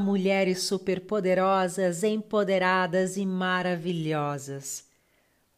[0.00, 4.86] Mulheres superpoderosas, empoderadas e maravilhosas.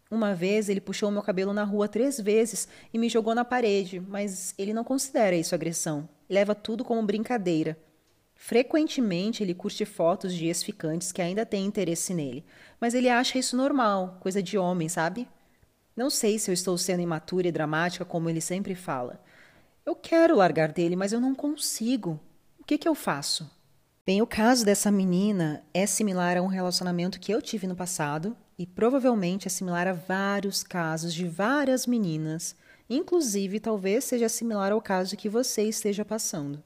[0.10, 4.00] Uma vez ele puxou meu cabelo na rua três vezes e me jogou na parede,
[4.00, 6.10] mas ele não considera isso agressão.
[6.28, 7.78] Leva tudo como brincadeira.
[8.42, 12.46] Frequentemente ele curte fotos de ex-ficantes que ainda têm interesse nele,
[12.80, 15.28] mas ele acha isso normal, coisa de homem, sabe?
[15.94, 19.22] Não sei se eu estou sendo imatura e dramática como ele sempre fala.
[19.86, 22.18] Eu quero largar dele, mas eu não consigo.
[22.58, 23.52] O que, que eu faço?
[24.06, 28.36] Bem, o caso dessa menina é similar a um relacionamento que eu tive no passado
[28.58, 32.56] e provavelmente é similar a vários casos de várias meninas.
[32.90, 36.64] Inclusive, talvez seja similar ao caso que você esteja passando.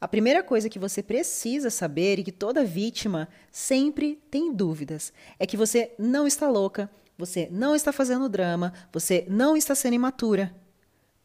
[0.00, 5.46] A primeira coisa que você precisa saber e que toda vítima sempre tem dúvidas é
[5.46, 10.54] que você não está louca, você não está fazendo drama, você não está sendo imatura.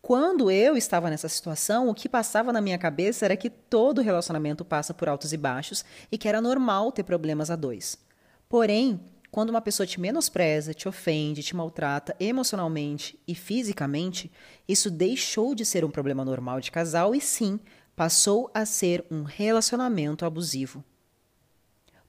[0.01, 4.65] Quando eu estava nessa situação, o que passava na minha cabeça era que todo relacionamento
[4.65, 7.97] passa por altos e baixos e que era normal ter problemas a dois.
[8.49, 14.31] Porém, quando uma pessoa te menospreza, te ofende, te maltrata emocionalmente e fisicamente,
[14.67, 17.59] isso deixou de ser um problema normal de casal e sim
[17.95, 20.83] passou a ser um relacionamento abusivo.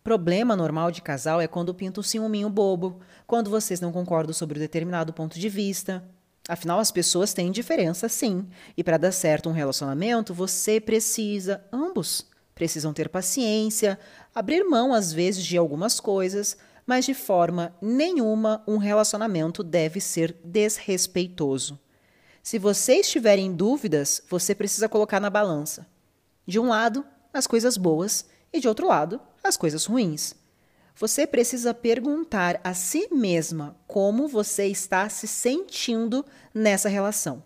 [0.03, 4.59] Problema normal de casal é quando pinta um ciúminho bobo, quando vocês não concordam sobre
[4.59, 6.05] um determinado ponto de vista.
[6.47, 8.47] Afinal, as pessoas têm diferença, sim.
[8.77, 13.99] E para dar certo um relacionamento, você precisa, ambos precisam ter paciência,
[14.35, 16.57] abrir mão às vezes de algumas coisas,
[16.87, 21.79] mas de forma nenhuma um relacionamento deve ser desrespeitoso.
[22.45, 25.87] Se vocês tiverem dúvidas, você precisa colocar na balança.
[26.47, 30.35] De um lado, as coisas boas e de outro lado, as coisas ruins.
[30.95, 36.23] Você precisa perguntar a si mesma como você está se sentindo
[36.53, 37.43] nessa relação.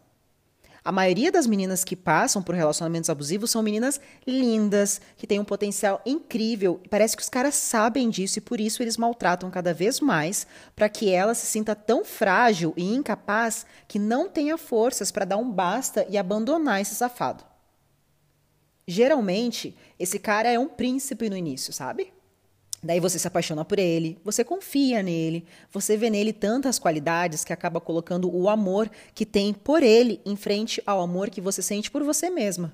[0.88, 5.44] A maioria das meninas que passam por relacionamentos abusivos são meninas lindas, que têm um
[5.44, 6.80] potencial incrível.
[6.88, 10.88] Parece que os caras sabem disso e por isso eles maltratam cada vez mais para
[10.88, 15.52] que ela se sinta tão frágil e incapaz que não tenha forças para dar um
[15.52, 17.44] basta e abandonar esse safado.
[18.86, 22.14] Geralmente, esse cara é um príncipe no início, sabe?
[22.82, 27.52] Daí você se apaixona por ele, você confia nele, você vê nele tantas qualidades que
[27.52, 31.90] acaba colocando o amor que tem por ele em frente ao amor que você sente
[31.90, 32.72] por você mesma.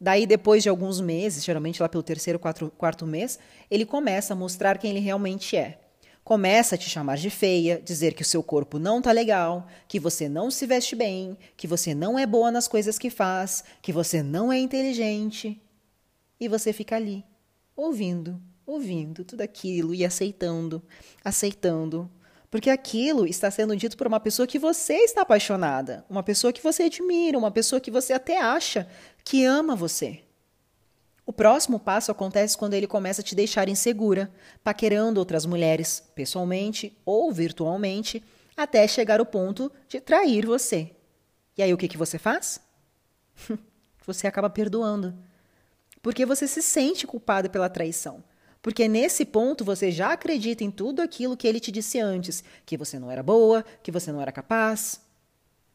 [0.00, 3.38] Daí, depois de alguns meses, geralmente lá pelo terceiro, quatro, quarto mês,
[3.70, 5.80] ele começa a mostrar quem ele realmente é.
[6.24, 10.00] Começa a te chamar de feia, dizer que o seu corpo não tá legal, que
[10.00, 13.92] você não se veste bem, que você não é boa nas coisas que faz, que
[13.92, 15.60] você não é inteligente.
[16.40, 17.24] E você fica ali,
[17.76, 20.82] ouvindo, ouvindo tudo aquilo e aceitando,
[21.24, 22.10] aceitando.
[22.50, 26.62] Porque aquilo está sendo dito por uma pessoa que você está apaixonada, uma pessoa que
[26.62, 28.88] você admira, uma pessoa que você até acha
[29.24, 30.20] que ama você.
[31.24, 34.32] O próximo passo acontece quando ele começa a te deixar insegura,
[34.62, 38.22] paquerando outras mulheres, pessoalmente ou virtualmente,
[38.56, 40.92] até chegar ao ponto de trair você.
[41.58, 42.60] E aí o que, que você faz?
[44.06, 45.14] você acaba perdoando
[46.06, 48.22] porque você se sente culpada pela traição.
[48.62, 52.76] Porque nesse ponto você já acredita em tudo aquilo que ele te disse antes, que
[52.76, 55.00] você não era boa, que você não era capaz.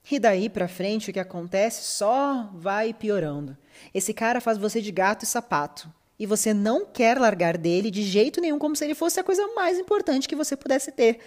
[0.09, 3.55] E daí para frente o que acontece só vai piorando.
[3.93, 5.89] Esse cara faz você de gato e sapato.
[6.19, 9.47] E você não quer largar dele de jeito nenhum, como se ele fosse a coisa
[9.55, 11.19] mais importante que você pudesse ter.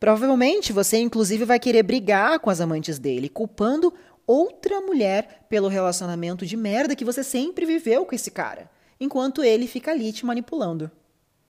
[0.00, 3.94] Provavelmente você, inclusive, vai querer brigar com as amantes dele, culpando
[4.26, 9.66] outra mulher pelo relacionamento de merda que você sempre viveu com esse cara, enquanto ele
[9.66, 10.90] fica ali te manipulando.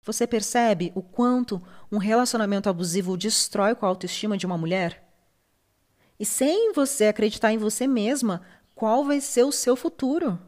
[0.03, 5.03] Você percebe o quanto um relacionamento abusivo destrói com a autoestima de uma mulher?
[6.21, 8.43] E sem você acreditar em você mesma,
[8.75, 10.39] qual vai ser o seu futuro?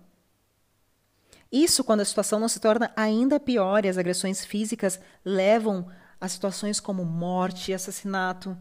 [1.51, 5.89] Isso quando a situação não se torna ainda pior e as agressões físicas levam
[6.21, 8.57] a situações como morte e assassinato.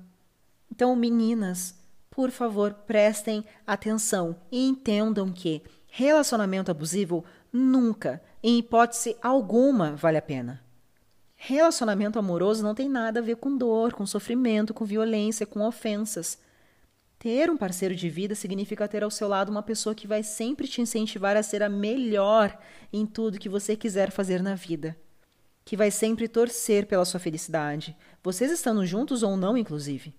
[0.71, 1.75] Então, meninas,
[2.09, 7.23] por favor, prestem atenção e entendam que relacionamento abusivo
[7.55, 10.63] nunca, em hipótese alguma, vale a pena.
[11.35, 16.37] Relacionamento amoroso não tem nada a ver com dor, com sofrimento, com violência, com ofensas.
[17.19, 20.67] Ter um parceiro de vida significa ter ao seu lado uma pessoa que vai sempre
[20.67, 22.57] te incentivar a ser a melhor
[22.91, 24.97] em tudo que você quiser fazer na vida.
[25.63, 30.13] Que vai sempre torcer pela sua felicidade, vocês estando juntos ou não, inclusive.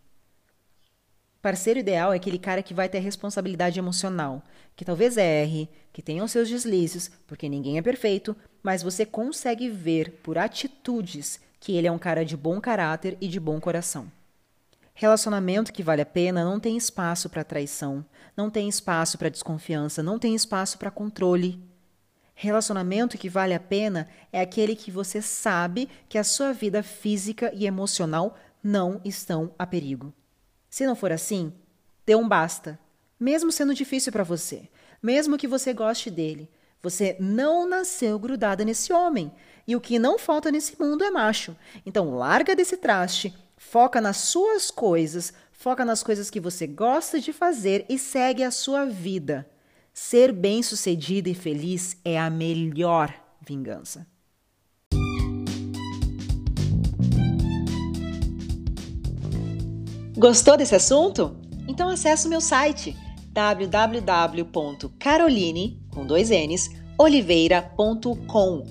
[1.46, 4.42] Parceiro ideal é aquele cara que vai ter responsabilidade emocional,
[4.74, 8.34] que talvez erre, que tenha os seus deslizes, porque ninguém é perfeito,
[8.64, 13.28] mas você consegue ver por atitudes que ele é um cara de bom caráter e
[13.28, 14.10] de bom coração.
[14.92, 18.04] Relacionamento que vale a pena não tem espaço para traição,
[18.36, 21.62] não tem espaço para desconfiança, não tem espaço para controle.
[22.34, 27.52] Relacionamento que vale a pena é aquele que você sabe que a sua vida física
[27.54, 30.12] e emocional não estão a perigo.
[30.68, 31.52] Se não for assim,
[32.04, 32.78] dê um basta.
[33.18, 34.68] Mesmo sendo difícil para você,
[35.02, 36.50] mesmo que você goste dele,
[36.82, 39.32] você não nasceu grudada nesse homem.
[39.66, 41.56] E o que não falta nesse mundo é macho.
[41.84, 47.32] Então larga desse traste, foca nas suas coisas, foca nas coisas que você gosta de
[47.32, 49.48] fazer e segue a sua vida.
[49.92, 54.06] Ser bem-sucedida e feliz é a melhor vingança.
[60.16, 61.36] Gostou desse assunto?
[61.68, 62.96] Então acesse o meu site
[63.32, 68.64] www.caroline com dois N's, oliveira.com.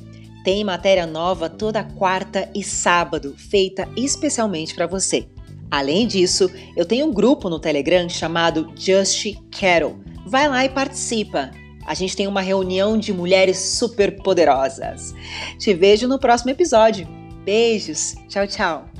[0.44, 5.27] Tem matéria nova toda quarta e sábado, feita especialmente para você.
[5.69, 10.00] Além disso, eu tenho um grupo no Telegram chamado Just Carol.
[10.25, 11.51] Vai lá e participa.
[11.86, 15.13] A gente tem uma reunião de mulheres super poderosas.
[15.59, 17.07] Te vejo no próximo episódio.
[17.44, 18.15] Beijos.
[18.27, 18.94] Tchau, tchau.